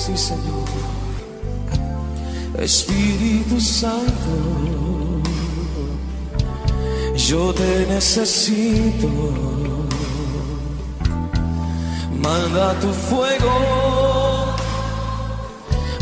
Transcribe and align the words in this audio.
sí 0.00 0.16
Señor. 0.16 0.64
Espíritu 2.58 3.60
Santo, 3.60 4.32
yo 7.16 7.52
te 7.52 7.86
necesito. 7.86 9.08
Manda 12.24 12.74
tu 12.80 12.90
fuego 13.08 13.56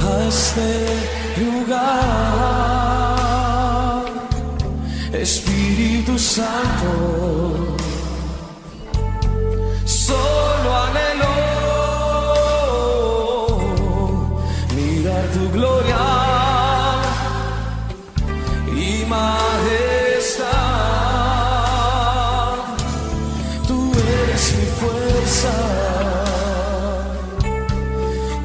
a 0.08 0.10
este 0.28 0.70
lugar. 1.42 2.38
Espíritu 5.12 6.18
Santo, 6.18 6.90
tu 15.34 15.50
gloria 15.50 16.04
y 18.66 19.04
majestad. 19.06 20.48
Tú 23.66 23.78
eres 23.92 24.44
mi 24.58 24.66
fuerza, 24.80 25.54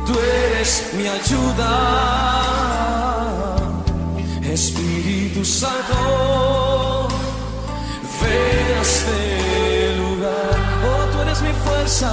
tú 0.06 0.14
eres 0.20 0.70
mi 0.98 1.06
ayuda. 1.08 1.72
Espíritu 4.54 5.44
Santo, 5.44 7.08
ven 8.22 8.78
a 8.78 8.82
este 8.82 9.20
lugar. 9.98 10.56
Oh, 10.86 11.04
tú 11.12 11.18
eres 11.22 11.40
mi 11.42 11.54
fuerza, 11.66 12.12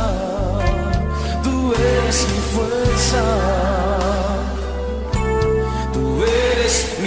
tú 1.42 1.73
eres 1.74 2.18
mi 2.32 2.40
fuerza, 2.54 3.23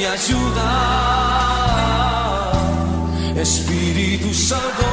mi 0.03 0.09
ayuda. 0.09 0.69
Espíritu 3.35 4.33
Santo, 4.33 4.87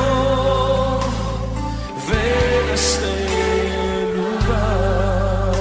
ven 2.08 2.70
a 2.70 2.74
este 2.74 3.12
lugar. 4.16 5.52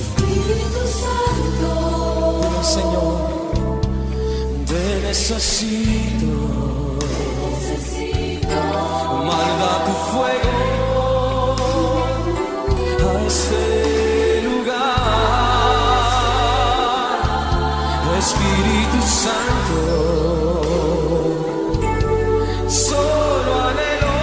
Espíritu 0.00 0.82
Santo, 1.02 1.70
Señor, 2.76 3.16
te 4.68 4.84
necesito. 5.06 6.32
necesito 7.44 8.58
Manda 9.28 9.72
tu 9.86 9.94
fuego 10.10 10.56
a 13.06 13.26
este 13.26 13.63
Espíritu 18.18 19.02
Santo, 19.22 19.78
solo 22.68 23.52
anhelo 23.68 24.14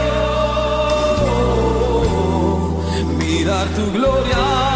mirar 3.17 3.67
tu 3.75 3.83
gloria 3.91 4.71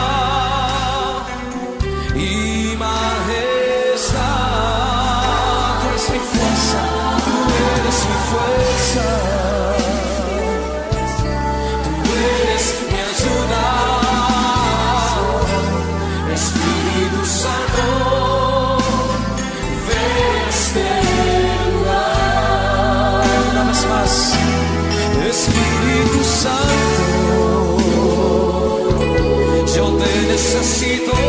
necesito. 30.55 31.24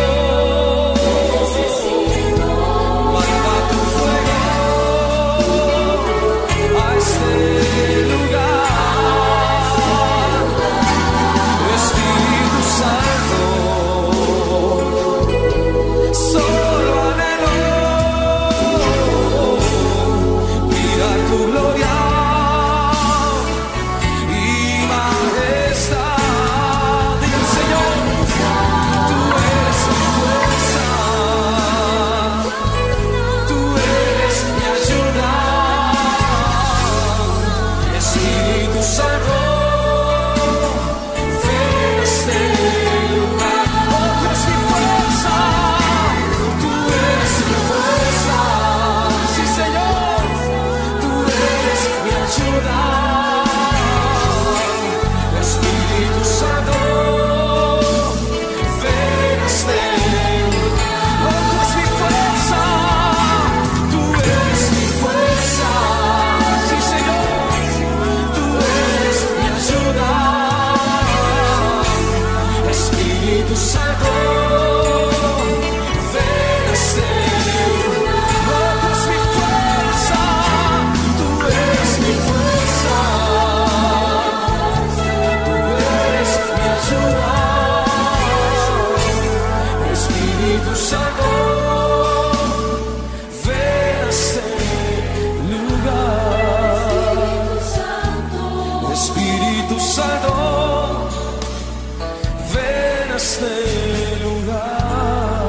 Este 103.16 104.18
lugar. 104.22 105.46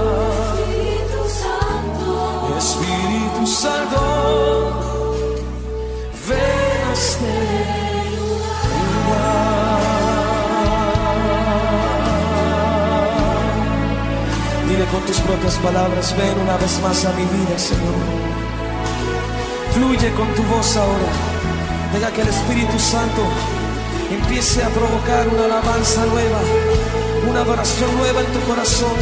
Espíritu 0.58 1.22
Santo, 1.42 2.12
Espíritu 2.58 3.44
Santo, 3.48 4.02
ven 6.30 6.82
a 6.88 6.94
este 6.94 7.34
lugar. 8.18 8.58
Dile 14.70 14.86
con 14.86 15.02
tus 15.02 15.20
propias 15.20 15.56
palabras, 15.56 16.16
ven 16.18 16.40
una 16.40 16.58
vez 16.58 16.80
más 16.82 17.06
a 17.06 17.12
mi 17.14 17.24
vida, 17.24 17.58
Señor. 17.58 17.96
Fluye 19.74 20.14
con 20.14 20.34
tu 20.36 20.44
voz 20.44 20.78
ahora. 20.78 21.12
Deja 21.94 22.12
que 22.12 22.22
el 22.22 22.28
Espíritu 22.30 22.80
Santo 22.80 23.24
empiece 24.10 24.64
a 24.64 24.70
provocar 24.70 25.28
una 25.28 25.46
alabanza 25.46 26.06
nueva, 26.06 26.40
una 27.30 27.42
adoración 27.42 27.96
nueva 27.98 28.22
en 28.22 28.28
tu 28.28 28.40
corazón. 28.42 28.96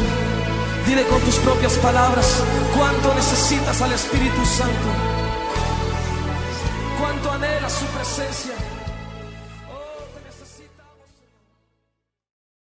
Dile 0.88 1.04
con 1.08 1.22
tus 1.22 1.36
propias 1.38 1.74
palabras 1.78 2.44
cuánto 2.76 3.14
necesitas 3.16 3.82
al 3.82 3.94
Espíritu 3.94 4.46
Santo, 4.46 4.88
cuánto 7.00 7.32
anhelas 7.32 7.74
su 7.74 7.86
presencia. 7.86 8.75